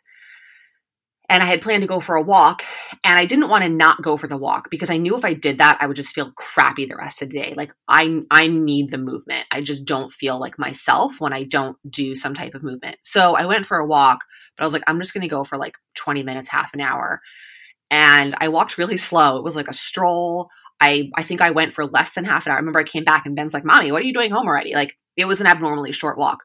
And 1.30 1.44
I 1.44 1.46
had 1.46 1.62
planned 1.62 1.82
to 1.82 1.88
go 1.88 2.00
for 2.00 2.16
a 2.16 2.22
walk 2.24 2.64
and 3.04 3.20
I 3.20 3.26
didn't 3.26 3.50
want 3.50 3.64
to 3.64 3.70
not 3.70 4.02
go 4.02 4.18
for 4.18 4.28
the 4.28 4.38
walk 4.38 4.72
because 4.72 4.90
I 4.90 4.98
knew 4.98 5.16
if 5.16 5.24
I 5.24 5.36
did 5.36 5.60
that, 5.60 5.78
I 5.80 5.86
would 5.86 5.96
just 5.96 6.16
feel 6.16 6.32
crappy 6.32 6.88
the 6.88 6.96
rest 6.96 7.22
of 7.22 7.30
the 7.30 7.38
day. 7.38 7.54
Like 7.56 7.72
I, 7.88 8.22
I 8.32 8.48
need 8.48 8.90
the 8.90 8.98
movement. 8.98 9.46
I 9.52 9.62
just 9.62 9.86
don't 9.86 10.12
feel 10.12 10.40
like 10.40 10.58
myself 10.58 11.22
when 11.22 11.32
I 11.32 11.44
don't 11.44 11.78
do 11.88 12.16
some 12.16 12.34
type 12.34 12.56
of 12.56 12.64
movement. 12.64 12.98
So 13.04 13.36
I 13.36 13.46
went 13.46 13.68
for 13.68 13.78
a 13.78 13.86
walk, 13.86 14.22
but 14.58 14.64
I 14.64 14.66
was 14.66 14.74
like, 14.74 14.84
I'm 14.88 15.00
just 15.00 15.14
going 15.14 15.22
to 15.22 15.28
go 15.28 15.44
for 15.44 15.58
like 15.58 15.76
20 15.96 16.24
minutes, 16.24 16.50
half 16.50 16.74
an 16.74 16.82
hour. 16.82 17.22
And 17.92 18.36
I 18.40 18.50
walked 18.50 18.80
really 18.80 18.98
slow. 18.98 19.38
It 19.38 19.44
was 19.44 19.56
like 19.56 19.68
a 19.68 19.74
stroll. 19.74 20.50
I, 20.82 21.12
I 21.16 21.22
think 21.22 21.42
I 21.42 21.52
went 21.52 21.74
for 21.74 21.86
less 21.86 22.14
than 22.14 22.26
half 22.26 22.48
an 22.48 22.52
hour. 22.52 22.58
I 22.58 22.60
remember 22.60 22.80
I 22.80 22.86
came 22.86 23.04
back 23.04 23.28
and 23.28 23.36
Ben's 23.36 23.54
like, 23.54 23.66
mommy, 23.66 23.92
what 23.92 24.02
are 24.02 24.06
you 24.06 24.14
doing 24.14 24.32
home 24.32 24.48
already? 24.48 24.74
Like 24.74 24.98
it 25.16 25.26
was 25.26 25.42
an 25.42 25.48
abnormally 25.48 25.92
short 25.92 26.18
walk, 26.18 26.44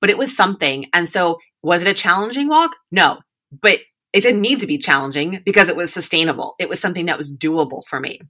but 0.00 0.10
it 0.10 0.18
was 0.18 0.36
something. 0.36 0.86
And 0.92 1.08
so, 1.08 1.38
was 1.62 1.82
it 1.82 1.88
a 1.88 1.94
challenging 1.94 2.48
walk? 2.48 2.76
No, 2.92 3.18
but 3.50 3.80
it 4.16 4.22
didn't 4.22 4.40
need 4.40 4.60
to 4.60 4.66
be 4.66 4.78
challenging 4.78 5.42
because 5.44 5.68
it 5.68 5.76
was 5.76 5.92
sustainable. 5.92 6.54
It 6.58 6.70
was 6.70 6.80
something 6.80 7.04
that 7.04 7.18
was 7.18 7.36
doable 7.36 7.82
for 7.86 8.00
me. 8.00 8.22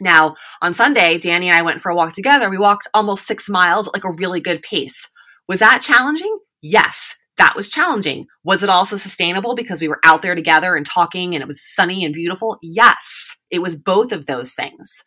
Now, 0.00 0.34
on 0.60 0.74
Sunday, 0.74 1.16
Danny 1.16 1.46
and 1.46 1.56
I 1.56 1.62
went 1.62 1.80
for 1.80 1.92
a 1.92 1.94
walk 1.94 2.12
together. 2.12 2.50
We 2.50 2.58
walked 2.58 2.88
almost 2.92 3.24
six 3.24 3.48
miles 3.48 3.86
at 3.86 3.94
like 3.94 4.02
a 4.02 4.10
really 4.10 4.40
good 4.40 4.62
pace. 4.62 5.08
Was 5.46 5.60
that 5.60 5.80
challenging? 5.80 6.36
Yes, 6.60 7.14
that 7.38 7.54
was 7.54 7.68
challenging. 7.68 8.26
Was 8.42 8.64
it 8.64 8.68
also 8.68 8.96
sustainable 8.96 9.54
because 9.54 9.80
we 9.80 9.86
were 9.86 10.00
out 10.04 10.22
there 10.22 10.34
together 10.34 10.74
and 10.74 10.84
talking 10.84 11.36
and 11.36 11.42
it 11.42 11.46
was 11.46 11.62
sunny 11.62 12.04
and 12.04 12.12
beautiful? 12.12 12.58
Yes, 12.60 13.36
it 13.48 13.60
was 13.60 13.76
both 13.76 14.10
of 14.10 14.26
those 14.26 14.54
things. 14.54 15.04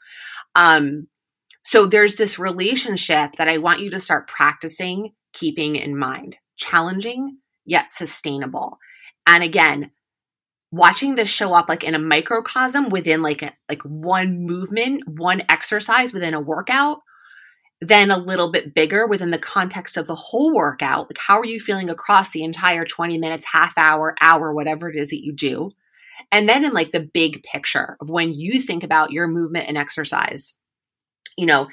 Um, 0.56 1.08
so 1.66 1.88
there's 1.88 2.16
this 2.16 2.40
relationship 2.40 3.32
that 3.38 3.50
I 3.50 3.58
want 3.58 3.82
you 3.82 3.90
to 3.90 4.00
start 4.00 4.30
practicing 4.30 5.12
keeping 5.34 5.76
in 5.76 5.98
mind 5.98 6.38
challenging 6.56 7.40
yet 7.66 7.92
sustainable. 7.92 8.78
And 9.28 9.44
again, 9.44 9.92
watching 10.72 11.16
this 11.16 11.30
show 11.30 11.54
up 11.54 11.70
like 11.70 11.84
in 11.84 11.96
a 11.96 12.00
microcosm 12.00 12.90
within 12.90 13.22
like 13.22 13.42
a, 13.42 13.54
like 13.70 13.82
one 13.84 14.46
movement, 14.46 15.04
one 15.08 15.44
exercise 15.50 16.14
within 16.14 16.34
a 16.34 16.42
workout, 16.42 17.00
then 17.82 18.12
a 18.12 18.18
little 18.18 18.52
bit 18.52 18.74
bigger 18.74 19.08
within 19.08 19.32
the 19.32 19.38
context 19.38 19.98
of 19.98 20.08
the 20.08 20.16
whole 20.16 20.54
workout. 20.54 21.10
Like 21.10 21.20
how 21.20 21.40
are 21.40 21.46
you 21.46 21.60
feeling 21.60 21.90
across 21.90 22.32
the 22.32 22.44
entire 22.44 22.86
20 22.86 23.18
minutes, 23.18 23.46
half 23.52 23.78
hour, 23.78 24.16
hour, 24.22 24.54
whatever 24.54 24.90
it 24.90 24.98
is 24.98 25.10
that 25.10 25.24
you 25.24 25.34
do? 25.34 25.72
And 26.32 26.50
then 26.50 26.66
in 26.66 26.74
like 26.74 26.92
the 26.92 27.10
big 27.14 27.44
picture 27.44 27.98
of 28.02 28.10
when 28.10 28.32
you 28.32 28.62
think 28.62 28.84
about 28.84 29.12
your 29.12 29.28
movement 29.28 29.68
and 29.68 29.78
exercise 29.78 30.56
you 31.38 31.46
know, 31.46 31.68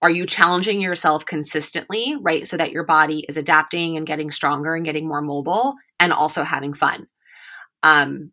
are 0.00 0.10
you 0.10 0.26
challenging 0.26 0.80
yourself 0.80 1.24
consistently, 1.26 2.16
right? 2.20 2.46
So 2.46 2.56
that 2.56 2.72
your 2.72 2.84
body 2.84 3.24
is 3.28 3.36
adapting 3.36 3.96
and 3.96 4.06
getting 4.06 4.30
stronger 4.30 4.74
and 4.74 4.84
getting 4.84 5.06
more 5.06 5.22
mobile 5.22 5.74
and 6.00 6.12
also 6.12 6.42
having 6.42 6.74
fun. 6.74 7.06
Um, 7.82 8.32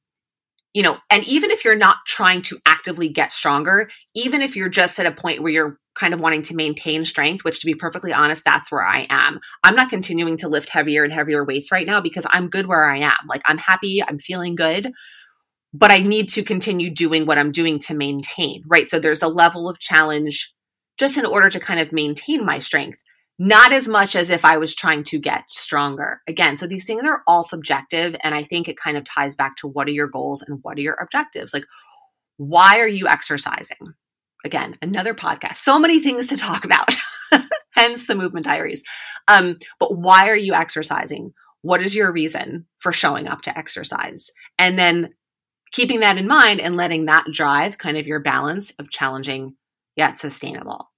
you 0.73 0.83
know, 0.83 0.97
and 1.09 1.23
even 1.25 1.49
if 1.49 1.65
you're 1.65 1.75
not 1.75 1.97
trying 2.05 2.43
to 2.43 2.59
actively 2.65 3.09
get 3.09 3.33
stronger, 3.33 3.89
even 4.13 4.41
if 4.41 4.55
you're 4.55 4.69
just 4.69 4.99
at 4.99 5.07
a 5.07 5.11
point 5.11 5.41
where 5.41 5.51
you're 5.51 5.79
kind 5.95 6.13
of 6.13 6.19
wanting 6.19 6.43
to 6.43 6.55
maintain 6.55 7.03
strength, 7.05 7.43
which 7.43 7.59
to 7.59 7.65
be 7.65 7.73
perfectly 7.73 8.13
honest, 8.13 8.43
that's 8.45 8.71
where 8.71 8.85
I 8.85 9.07
am. 9.09 9.39
I'm 9.63 9.75
not 9.75 9.89
continuing 9.89 10.37
to 10.37 10.47
lift 10.47 10.69
heavier 10.69 11.03
and 11.03 11.11
heavier 11.11 11.43
weights 11.43 11.71
right 11.71 11.87
now 11.87 12.01
because 12.01 12.25
I'm 12.29 12.49
good 12.49 12.67
where 12.67 12.89
I 12.89 12.99
am. 12.99 13.27
Like 13.27 13.41
I'm 13.45 13.57
happy, 13.57 14.01
I'm 14.01 14.19
feeling 14.19 14.55
good, 14.55 14.91
but 15.73 15.91
I 15.91 15.99
need 15.99 16.29
to 16.31 16.43
continue 16.43 16.89
doing 16.89 17.25
what 17.25 17.37
I'm 17.37 17.51
doing 17.51 17.79
to 17.79 17.95
maintain, 17.95 18.63
right? 18.67 18.89
So 18.89 18.99
there's 18.99 19.23
a 19.23 19.27
level 19.27 19.67
of 19.67 19.79
challenge 19.79 20.53
just 20.97 21.17
in 21.17 21.25
order 21.25 21.49
to 21.49 21.59
kind 21.59 21.79
of 21.79 21.91
maintain 21.91 22.45
my 22.45 22.59
strength, 22.59 22.99
not 23.41 23.71
as 23.71 23.87
much 23.87 24.17
as 24.17 24.29
if 24.29 24.43
I 24.43 24.57
was 24.57 24.75
trying 24.75 25.05
to 25.05 25.17
get 25.17 25.45
stronger. 25.47 26.21
Again, 26.27 26.57
so 26.57 26.67
these 26.67 26.85
things 26.85 27.05
are 27.05 27.23
all 27.25 27.45
subjective. 27.45 28.13
And 28.21 28.35
I 28.35 28.43
think 28.43 28.67
it 28.67 28.77
kind 28.77 28.97
of 28.97 29.05
ties 29.05 29.35
back 29.35 29.55
to 29.57 29.67
what 29.67 29.87
are 29.87 29.91
your 29.91 30.09
goals 30.09 30.41
and 30.41 30.59
what 30.61 30.77
are 30.77 30.81
your 30.81 30.95
objectives? 30.95 31.53
Like, 31.53 31.63
why 32.35 32.79
are 32.79 32.87
you 32.87 33.07
exercising? 33.07 33.93
Again, 34.45 34.75
another 34.81 35.13
podcast. 35.13 35.55
So 35.55 35.79
many 35.79 36.01
things 36.01 36.27
to 36.27 36.37
talk 36.37 36.65
about, 36.65 36.93
hence 37.71 38.07
the 38.07 38.15
movement 38.15 38.45
diaries. 38.45 38.83
Um, 39.29 39.57
but 39.79 39.97
why 39.97 40.29
are 40.29 40.37
you 40.37 40.53
exercising? 40.53 41.33
What 41.61 41.81
is 41.81 41.95
your 41.95 42.11
reason 42.11 42.65
for 42.79 42.91
showing 42.91 43.27
up 43.27 43.41
to 43.43 43.57
exercise? 43.57 44.31
And 44.57 44.77
then 44.77 45.13
keeping 45.71 46.01
that 46.01 46.17
in 46.17 46.27
mind 46.27 46.59
and 46.59 46.75
letting 46.75 47.05
that 47.05 47.25
drive 47.31 47.77
kind 47.77 47.97
of 47.97 48.07
your 48.07 48.19
balance 48.19 48.71
of 48.79 48.89
challenging 48.89 49.55
yet 49.95 50.17
sustainable. 50.17 50.89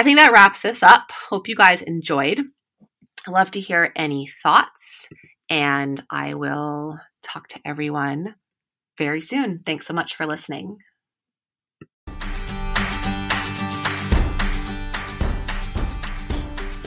I 0.00 0.02
think 0.02 0.16
that 0.16 0.32
wraps 0.32 0.62
this 0.62 0.82
up. 0.82 1.12
Hope 1.28 1.46
you 1.46 1.54
guys 1.54 1.82
enjoyed. 1.82 2.40
i 3.26 3.30
love 3.30 3.50
to 3.50 3.60
hear 3.60 3.92
any 3.94 4.32
thoughts, 4.42 5.10
and 5.50 6.02
I 6.08 6.32
will 6.32 6.98
talk 7.22 7.48
to 7.48 7.60
everyone 7.66 8.36
very 8.96 9.20
soon. 9.20 9.60
Thanks 9.66 9.86
so 9.86 9.92
much 9.92 10.14
for 10.14 10.24
listening. 10.24 10.78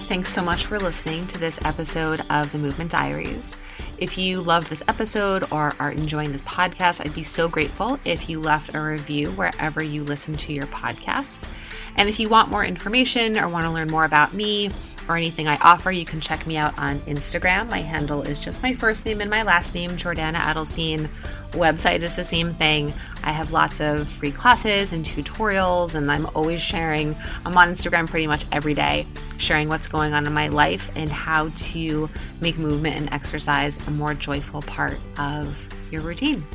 Thanks 0.08 0.34
so 0.34 0.44
much 0.44 0.66
for 0.66 0.80
listening 0.80 1.28
to 1.28 1.38
this 1.38 1.60
episode 1.64 2.24
of 2.32 2.52
the 2.52 2.58
Movement 2.58 2.90
Diaries. 2.90 3.60
If 4.00 4.18
you 4.18 4.42
loved 4.42 4.72
this 4.72 4.82
episode 4.88 5.44
or 5.52 5.76
are 5.80 5.92
enjoying 5.92 6.32
this 6.32 6.42
podcast, 6.42 7.06
I'd 7.06 7.14
be 7.14 7.22
so 7.22 7.48
grateful 7.48 8.00
if 8.06 8.28
you 8.28 8.42
left 8.42 8.74
a 8.74 8.82
review 8.82 9.30
wherever 9.34 9.84
you 9.84 10.04
listen 10.04 10.36
to 10.38 10.52
your 10.52 10.66
podcasts. 10.66 11.48
And 11.96 12.10
if 12.10 12.20
you 12.20 12.30
want 12.30 12.50
more 12.50 12.66
information 12.66 13.38
or 13.38 13.48
want 13.48 13.66
to 13.66 13.72
learn 13.72 13.88
more 13.88 14.06
about 14.06 14.34
me 14.34 14.72
or 15.08 15.18
anything 15.18 15.48
I 15.48 15.58
offer, 15.58 15.92
you 15.92 16.06
can 16.06 16.22
check 16.22 16.48
me 16.48 16.58
out 16.58 16.78
on 16.78 17.00
Instagram. 17.02 17.70
My 17.70 17.82
handle 17.82 18.22
is 18.22 18.40
just 18.40 18.64
my 18.64 18.74
first 18.74 19.06
name 19.06 19.22
and 19.22 19.30
my 19.30 19.44
last 19.44 19.76
name, 19.76 19.92
Jordana 19.92 20.36
Adelstein. 20.36 21.10
Website 21.52 22.02
is 22.02 22.16
the 22.16 22.24
same 22.24 22.54
thing. 22.54 22.94
I 23.24 23.32
have 23.32 23.52
lots 23.52 23.80
of 23.80 24.08
free 24.08 24.32
classes 24.32 24.92
and 24.92 25.06
tutorials, 25.06 25.94
and 25.94 26.12
I'm 26.12 26.26
always 26.34 26.62
sharing. 26.62 27.16
I'm 27.46 27.58
on 27.58 27.70
Instagram 27.70 28.10
pretty 28.10 28.28
much 28.28 28.46
every 28.52 28.74
day, 28.74 29.06
sharing 29.38 29.70
what's 29.70 29.88
going 29.88 30.14
on 30.14 30.26
in 30.26 30.34
my 30.34 30.48
life 30.48 30.90
and 30.96 31.10
how 31.10 31.50
to 31.50 32.10
make 32.42 32.58
movement 32.58 32.98
and 32.98 33.14
exercise 33.14 33.78
a 33.88 33.92
more 33.92 34.14
joyful 34.14 34.62
part 34.64 34.98
of 35.18 35.56
your 35.92 36.02
routine. 36.02 36.46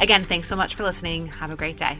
Again, 0.00 0.24
thanks 0.24 0.48
so 0.48 0.56
much 0.56 0.74
for 0.74 0.82
listening. 0.82 1.28
Have 1.28 1.52
a 1.52 1.56
great 1.56 1.76
day. 1.76 1.98